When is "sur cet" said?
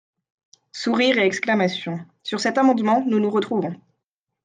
2.23-2.57